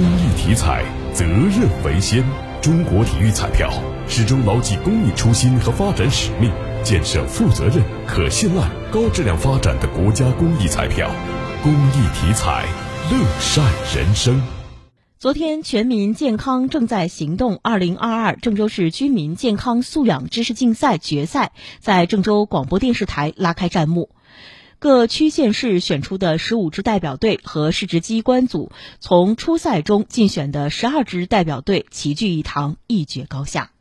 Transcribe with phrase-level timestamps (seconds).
[0.00, 2.24] 公益体彩，责任为先。
[2.62, 3.70] 中国体育彩票
[4.08, 6.50] 始终牢记公益初心和发展使命，
[6.82, 11.10] 建设负责任、可信赖、高质量发展的国家公益彩票。
[11.62, 12.64] 公益体彩，
[13.10, 13.62] 乐善
[13.94, 14.40] 人生。
[15.18, 24.08] 昨天，全民健康正在行动二零二二郑州市居民健康素养知识竞赛决赛在郑州广播电视台拉开战幕。
[24.80, 33.72] 各区县市选出的十五支代表队和市直机关组，从初赛中竞选的十二支代表队齐聚一堂，一决高下。